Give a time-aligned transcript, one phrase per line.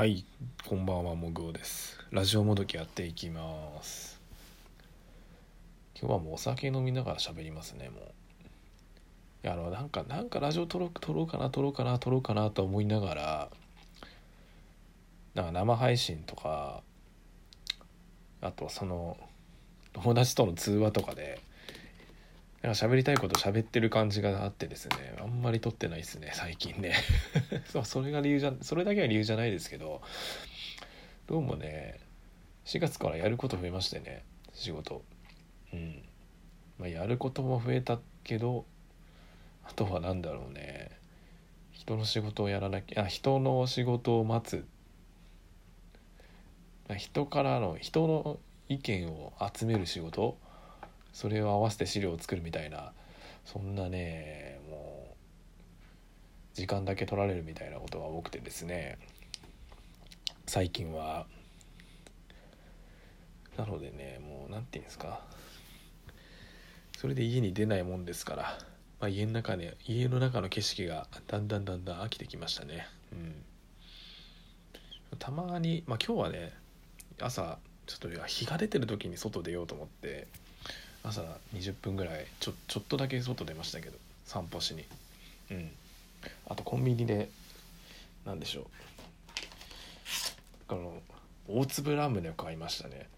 [0.00, 0.24] はい、
[0.66, 1.98] こんばんは、もぐおです。
[2.10, 4.18] ラジオもどきやっていきます。
[5.94, 8.02] 今日はもうお酒飲みながら喋りますね、もう。
[9.44, 13.50] いや、あの、なんか、なんかラジオ撮ろう、撮ろうかな、撮ろうかな、撮ろうかなと思いながら、
[15.34, 16.82] なんか生配信とか、
[18.40, 19.18] あとはその、
[19.92, 21.42] 友達との通話とかで、
[22.62, 26.94] なんか喋りたいこと喋ってる感じがあってですねあんまり撮ってないですね最近ね。
[27.84, 30.02] それが理由じゃそれだけは理由じゃないですけど
[31.26, 32.00] どうもね
[32.66, 35.02] 4月からやること増えましてね仕事。
[35.72, 36.02] うん。
[36.78, 38.66] まあやることも増えたけど
[39.64, 40.90] あとは何だろうね
[41.72, 44.66] 人の仕事をやらなきゃあ人の仕事を待つ。
[46.96, 50.36] 人からの人の意見を集める仕事
[51.12, 52.92] それを合わせて資料を作るみたいな
[53.44, 55.16] そんなねもう
[56.54, 58.98] 時間だけ取られるみたいなことが多くてですね
[60.46, 61.26] 最近は。
[63.56, 65.20] なのでねもう何て言うんですか。
[66.96, 68.58] それで家に出ないもんですから、
[69.00, 72.86] まあ、家の中で家の中の景色がだんだんだんだん飽きてきましたね。
[73.12, 73.44] うん。
[75.18, 76.52] たまにまあ今日はね
[77.20, 80.28] 朝ちょっと日が出てる時に外出ようと思って
[81.02, 81.22] 朝
[81.54, 84.84] 20分ぐらいちょちょっとだけ外出ましたけど散歩しに。
[85.50, 85.70] うん。
[86.48, 87.30] あとコンビニで
[88.26, 88.64] 何でしょう。
[90.68, 91.02] この
[91.48, 93.08] 大粒ラムネを買いましたね。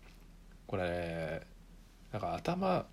[0.66, 1.42] これ
[2.12, 2.86] なんか頭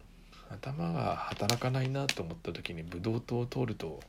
[0.50, 4.00] 頭が働かないなと思った時にブドウ糖を取ると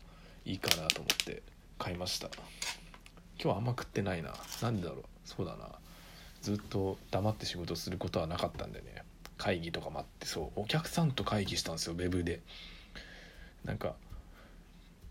[0.44, 1.42] いいかなと思って
[1.78, 2.28] 買いました。
[2.28, 4.34] 今日はあんま食ってないな。
[4.62, 5.02] なんでだろう。
[5.24, 5.68] そうだな。
[6.42, 9.04] ずっと黙って仕事することはなかったんでね。
[9.40, 12.40] 会議とかもあってそうお客さんと会議したんですよウェブで。
[13.64, 13.94] なんか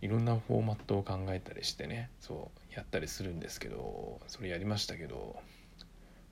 [0.02, 5.36] いろんなフォーマットを考えたりしてねそうやったりするんですけどそれやりましたけど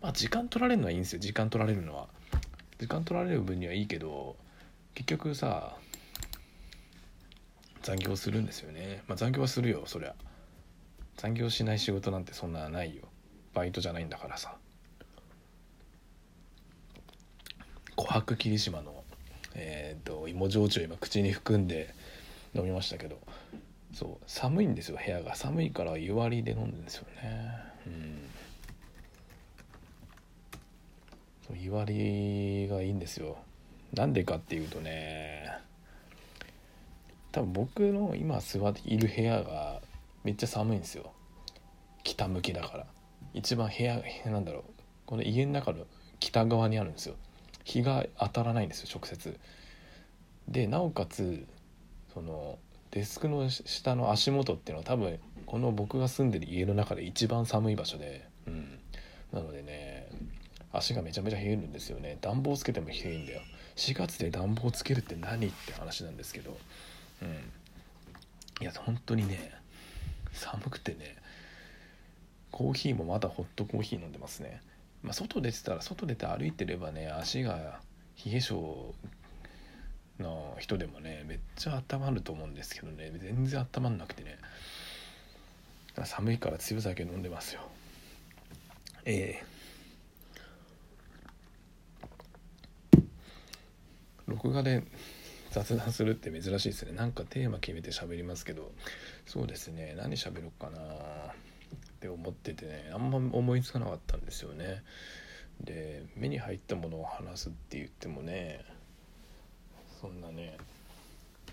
[0.01, 2.07] まあ時間取られるのはいいんですよ時間取られるのは。
[2.79, 4.35] 時間取られる分にはいいけど
[4.93, 5.75] 結局さ
[7.81, 9.02] 残業するんですよね。
[9.07, 10.13] まあ残業はするよそりゃ。
[11.15, 13.03] 残業しない仕事なんてそんなないよ。
[13.55, 14.55] バイトじゃないんだからさ。
[17.97, 19.03] 琥珀霧島の
[19.55, 21.93] えっ、と芋焼酎を今口に含んで
[22.53, 23.17] 飲みましたけど
[23.93, 25.35] そう寒いんですよ部屋が。
[25.35, 27.52] 寒いから湯割りで飲んでるんですよね。
[31.49, 31.59] うん。
[31.59, 33.37] 湯割りがいいんですよ。
[33.93, 35.49] なんでかっていうとね
[37.31, 39.81] 多分僕の今座っている部屋が
[40.23, 41.11] めっちゃ寒いんですよ。
[42.03, 42.86] 北向きだから。
[43.33, 44.63] 一番部屋なんだろう。
[45.05, 45.86] この家の中の
[46.19, 47.15] 北側にあるんですよ。
[47.67, 49.38] 日が当たらないんですよ直接。
[50.48, 51.45] でなおかつ
[52.14, 52.58] その
[52.92, 58.80] デスクの下の足元っていうのは多分この僕が住んでる家の中で一番寒い場所で、うん、
[59.33, 60.08] なのでね
[60.72, 62.17] 足がめちゃめちゃ冷えるんですよね。
[62.22, 63.42] 暖房つけても冷えるんだよ。
[63.76, 66.58] 4月で暖房つけるって何って話なんですけど。
[67.22, 67.52] うん。
[68.61, 69.52] いや本当にね
[70.32, 71.17] 寒くてね
[72.52, 74.61] コーヒーもまだホットコーヒー飲んでますね
[75.03, 77.80] まあ、外出てたら外出て歩いてればね足が
[78.25, 78.93] 冷え性
[80.19, 84.37] の人でもねめっちゃ温まると思うんですけどね全然温まんなくてね。
[86.05, 87.61] 寒いから強酒飲んでますよ。
[89.05, 89.45] ええ。
[94.27, 94.83] 録画で
[95.52, 96.91] 雑談するって珍しいですね。
[96.91, 98.71] なんかテーマ決めて喋りますけど。
[99.25, 99.95] そうですね。
[99.97, 100.80] 何喋ろうかな。
[101.76, 104.83] って思っててねあんま思いつかなかったんですよね。
[105.61, 108.64] で目に入ったものを話すって言ってもね
[110.00, 110.58] そんなね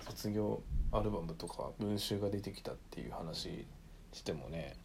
[0.06, 3.64] 卒業アルバムとか文集が出てきたっていう話
[4.12, 4.76] してもね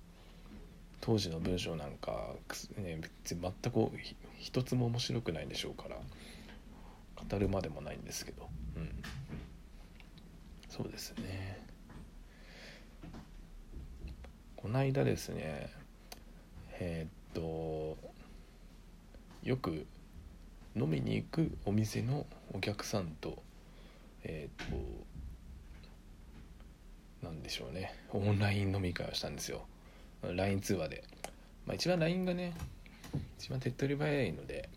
[1.02, 2.36] 当時の文章なんか、
[2.78, 3.92] ね、全く
[4.38, 5.98] 一つも面白くないんでしょうから
[7.30, 8.48] 語るまでもないんですけど。
[8.76, 8.92] うん。
[10.70, 11.69] そうですね。
[14.62, 15.70] この間ですね
[16.82, 17.98] えー、っと
[19.42, 19.86] よく
[20.76, 23.42] 飲みに行くお店のお客さんと
[24.26, 24.68] えー、っ
[27.22, 29.62] となんでしょうねオンライン飲み会をしたんですよ。
[30.24, 31.06] LINE 通話で、
[31.66, 32.54] まあ、一番 LINE がね
[33.40, 34.68] 一番手っ取り早いので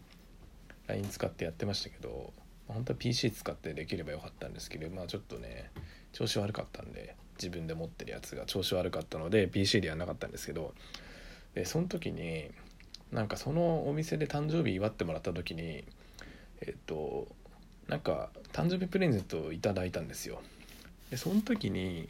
[0.87, 2.33] LINE 使ってやってましたけど
[2.69, 5.73] 本当は PC 使ってできればよかったんですけどまあちょっとね
[6.13, 10.75] 調子悪かったんで自分で持ってるやつが調子悪かったので PC でやらなかったんですけど
[11.55, 12.51] でその時に
[13.11, 15.85] なんかそのお店で誕生日祝ってもらった時に
[16.61, 17.29] えっと
[17.89, 20.41] なんか誕生日プレゼントをいただいたんですよ。
[21.11, 22.09] でその時に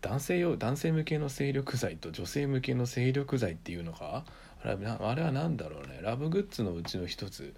[0.00, 4.24] 男性用男性向けの精力剤と女性向けの精力剤っていうのか
[4.62, 6.00] あれはあれは何だろうね。
[6.02, 7.54] ラブグッズのうちの一つ。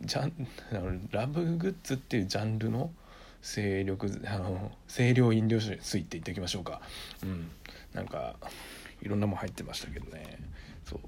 [0.00, 2.90] ジャンラブグッズっていうジャンルの
[3.42, 6.80] 精力あの清涼飲料水って言っておきましょうか。
[7.22, 7.50] うん。
[7.94, 8.36] なんか
[9.02, 10.38] いろんなもん入ってましたけどね。
[10.84, 11.00] そ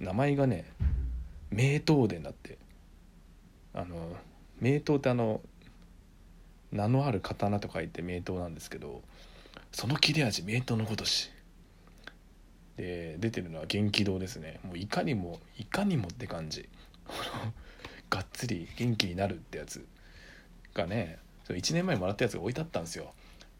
[0.00, 0.04] う。
[0.04, 0.64] 名前がね
[1.50, 2.58] 名東伝だって。
[3.72, 4.16] あの
[4.60, 5.40] 名刀ってあの
[6.70, 9.02] 名のある刀と書いて名刀なんですけど
[9.72, 11.30] その切れ味名刀のごとし。
[12.76, 14.58] で出てるのは元気堂ですね。
[14.64, 16.68] もういかにもいかにもって感じ。
[18.10, 19.86] がっつり元気になるってやつ。
[20.74, 21.18] がね
[21.48, 23.12] 1年前もらったやつが置いてあったんですよ。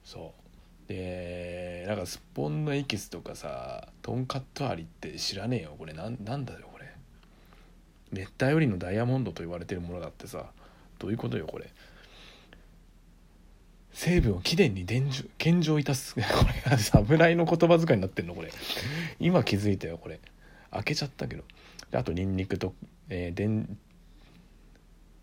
[0.04, 0.88] そう。
[0.88, 5.76] でなんかスッポンのエキスとかさトンカットアリって知らねえよ。
[5.78, 6.90] これななんだよこれ。
[8.12, 10.46] 熱帯雨林のダイヤモンドと言われてるものだってさ
[10.98, 11.70] どういうことよこれ。
[13.92, 16.14] 成分を貴殿に伝授献上いたす。
[16.16, 18.50] これが侍の言葉遣いになってんのこれ。
[19.20, 20.20] 今気づいたよこれ。
[20.70, 21.44] 開けちゃったけど。
[21.90, 22.74] であとニンニクと、
[23.08, 23.34] えー、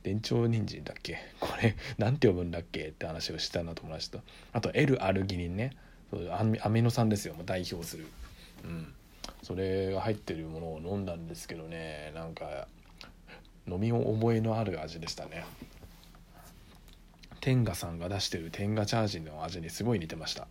[0.03, 1.19] 伝長人参だっけ？
[1.39, 2.88] これなんて呼ぶんだっけ？
[2.88, 4.21] って話をしたな友達と。
[4.53, 5.75] あと L アルギニンね。
[6.12, 7.33] そうアミノ酸ですよ。
[7.36, 8.07] もう代表する。
[8.65, 8.94] うん。
[9.44, 12.12] それが入ってるものを飲んだんですけどね。
[12.15, 12.68] なんか
[13.68, 15.45] 飲み覚えのある味でしたね。
[17.39, 20.47] 天下さんが出してる天下チャージの味にすごい似てました。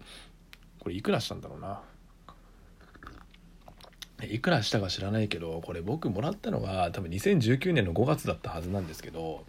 [0.79, 1.83] これいくらしたんだろうな？
[4.27, 9.45] いくらしたか知らないけどこれ僕もらったのが多分2019年の5月だったはずなんですけど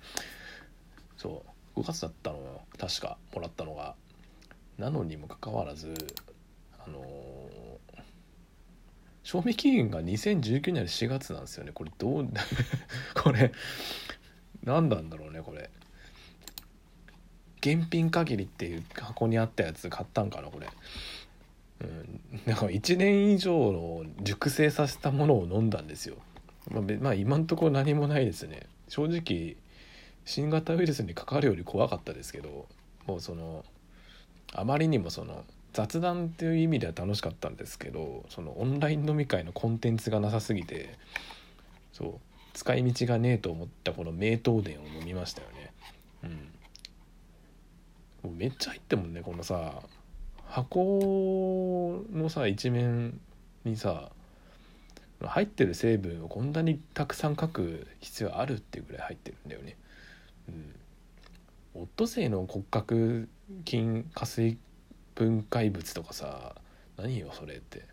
[1.18, 1.44] そ
[1.76, 2.62] う5月だったのよ。
[2.78, 3.96] 確かもらったのが。
[4.78, 5.94] なのにもかかわらず
[6.84, 8.02] あのー、
[9.24, 11.72] 賞味期限が2019年の4月なんですよね。
[11.72, 12.30] これどう
[13.14, 13.52] これ
[14.64, 15.70] 何なんだろうねこれ。
[17.60, 20.68] 現品限りっていう箱にあったやつ買ったんかなこれ。
[21.82, 26.16] うん、なんか1年以上の熟成させたものを飲んだんですよ。
[26.70, 28.68] まあ、まあ、今んとこ何もないですね。
[28.88, 29.56] 正直
[30.26, 32.68] 新型ウイルスにかかるより怖かったですけど
[33.08, 33.66] もうその
[34.54, 35.44] あまりにもその
[35.74, 40.98] 雑談っていう意味では楽しかったんですけどそのオンライン飲み会のコンテンツがなさすぎて
[41.94, 42.14] そう
[42.54, 45.74] 使い道がねえと思ったこの名東電を飲みましたよね。
[46.24, 46.38] うん、も
[48.26, 49.82] うめっちゃ入ってもんねこのさ
[50.52, 53.22] 箱のさ一面
[53.64, 54.10] にさ
[55.24, 59.78] 入ってる成分をこんなにたくさん書く必要あるっていうぐらい入ってるんだよね。
[60.50, 63.30] うん、オットセイの骨格
[63.66, 64.58] 筋下水
[65.16, 66.56] 分解物とかさ
[66.98, 67.86] 何よそれって。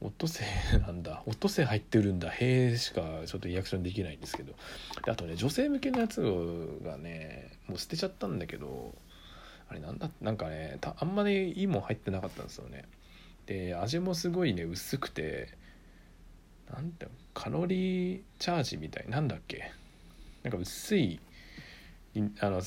[0.00, 0.42] オットセ
[0.74, 1.22] イなんだ。
[1.26, 2.30] オットセイ入ってるんだ。
[2.30, 4.54] へえしかちょっとリアクションできないんですけど。
[5.06, 8.96] あとね女性向けのやつがねもう捨てちゃったんだけど
[9.72, 12.84] あれなんだなんかねあんまりいいもん入ってなかったんですよね。
[13.46, 15.48] で味もすごいね薄くて
[16.70, 19.72] なんてカロリーチャージみたいなんだっけ。
[20.42, 21.20] なんか薄い
[22.40, 22.60] あの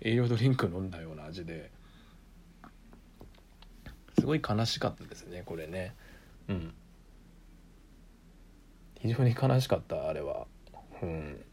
[0.00, 1.70] 栄養ドリンク飲んだような味で
[4.18, 5.94] すごい悲しかったですねこれね。
[6.48, 6.74] うん。
[9.00, 10.46] 非常に悲しかったあれは。
[11.02, 11.44] うん。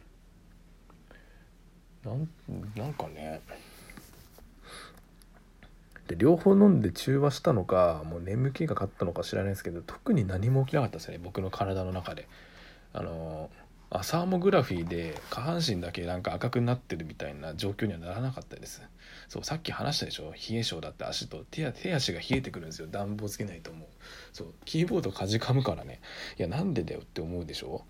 [2.03, 2.27] なん
[2.75, 3.41] なんかね
[6.11, 12.27] で両方飲んで中和したのかもう眠気が勝ったのか知らないですけど特に何も起きなかったですね僕の体の中で。
[12.94, 13.49] あの
[13.94, 18.81] あサーモグラフィーで下半身だけなんか赤くなってるみたいな状況にはならなかったです。
[19.27, 22.87] そうさっき話したでしょ冷え性だって足と手手足が冷えてくるんですよ。
[22.89, 23.87] 暖房つけないと思う。
[24.31, 25.99] そうキーボードかじかむからね。
[26.39, 27.83] いやなんでだよって思うでしょ。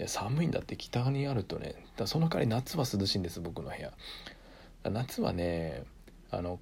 [0.00, 1.86] いや寒いんだって北にあるとね。
[1.96, 3.92] だその代わり夏は涼しいんです僕の部屋。
[4.90, 5.84] 夏はね
[6.32, 6.58] あの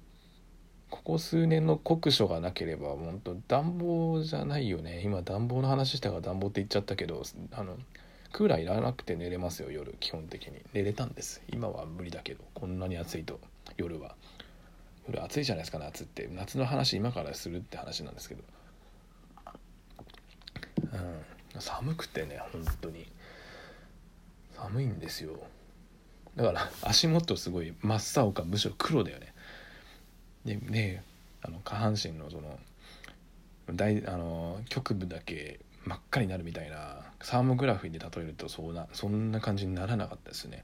[0.93, 5.01] ここ数年の酷暑がなければ本当暖房じゃないよね。
[5.03, 7.77] 今暖房の話したから暖房って言っちゃったけどあの
[8.31, 10.61] クーラーいらなくて寝れますよ夜基本的に。
[10.71, 11.41] 寝れたんです。
[11.51, 13.39] 今は無理だけどこんなに暑いと。
[13.75, 14.13] 夜は。
[15.07, 16.29] 夜暑いじゃないですか夏って。
[16.31, 18.43] 夏の話今からするって話なんですけど。
[21.55, 21.59] うん。
[21.59, 23.07] 寒くてね本当に。
[24.55, 25.39] 寒いんですよ。
[26.35, 29.32] だから足元すごい真っ青かむしろ黒だよね。
[30.45, 31.03] でね
[31.41, 32.59] あの下半身のその
[33.71, 40.63] 大あの局部だけ真っ赤になるみたいなサーモグラフィーで例えるとそうなそんな感じにならなかったですね、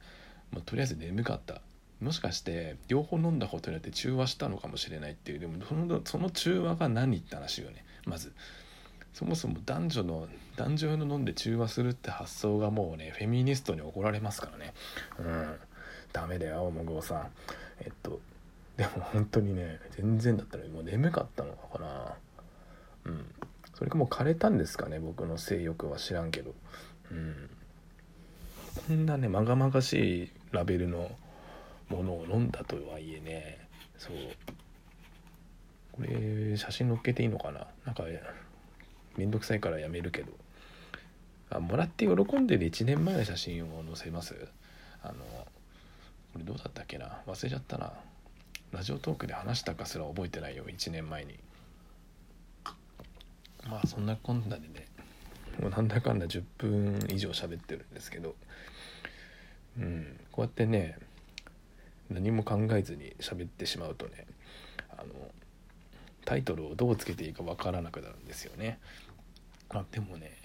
[0.52, 1.62] まあ、とりあえず眠かった。
[2.02, 8.34] もしかして両方飲んだことによって中和したのかもしれないっていうでもそのその中和が何って話よねまず。
[9.12, 14.74] そもそも男女の男女の飲んで中和するって発想がもうねフェミニストに怒られますからね。
[15.20, 15.56] うん。
[16.14, 17.28] ダメだよもぐおさん。
[17.82, 18.22] えっと
[18.80, 22.16] でも本当にね全然だったらもう眠かったのかな。
[23.04, 23.26] うん。
[23.76, 26.54] それかもう枯れたんですかね僕の性欲は知らんけど。
[27.12, 27.50] うん。
[28.88, 31.12] こんなねまがまがしいラベルの
[31.90, 33.68] ものを飲んだとはいえね
[33.98, 34.16] そう。
[35.92, 37.68] これ写真載っけていいのかな？
[37.86, 38.04] なんか
[39.18, 40.32] めんどくさいからやめるけど。
[41.50, 44.36] あもらって喜んでる1年前の写真を載せます？
[45.04, 45.16] あの
[46.32, 47.20] これどうだったっけな？
[47.28, 47.92] 忘れちゃったな。
[48.72, 51.40] ラジオトークで話したかすら覚えてないよ1年前に。
[53.68, 54.88] まあそんなこんなでね。
[55.60, 58.36] もうなんだかんだ10分以上喋ってるんですけど。
[59.78, 60.20] うん。
[60.32, 60.98] こうやってね
[62.10, 64.26] 何も考えずに喋ってしまうとね
[64.92, 65.14] あの
[66.26, 68.80] タイトルをどうつけていいかわからなくなるんですよね。
[69.70, 70.39] あでもね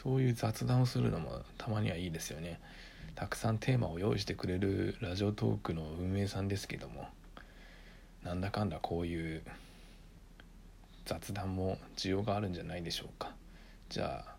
[0.00, 2.60] そういう雑談をするのもたまにはいいですよね。
[3.16, 7.08] たくさんテーマを用意してくれるラジオトークの運営さんですけども
[8.22, 9.42] なんだかんだこういう
[11.04, 13.32] 雑談も需要があるんじゃないでしょうか。
[13.88, 14.36] じゃあ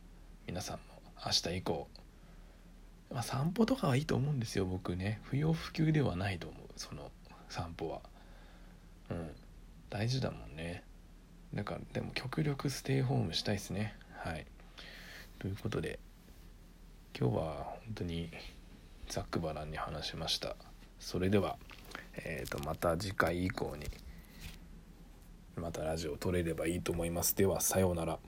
[0.47, 0.81] 皆さんも
[1.25, 1.87] 明日以降、
[3.11, 4.63] まあ、散歩とかはいいと思うんですよ。
[4.63, 6.67] 僕ね不要不急ではないと思う。
[6.77, 7.11] その
[7.49, 7.99] 散歩は。
[9.09, 9.31] うん。
[9.89, 10.85] 大事だもんね。
[11.53, 13.93] だからでも極力ステイホームしたいですね。
[14.23, 14.45] はい。
[15.39, 15.99] ということで
[17.17, 17.43] 今日は
[17.85, 18.29] 本当に
[19.07, 20.57] ざっくばらんに話しました。
[20.99, 21.55] それでは、
[22.17, 23.85] えー、とまた次回以降に
[25.55, 27.37] またラジオを撮れればいいと思います。
[27.37, 28.19] ではさようなら。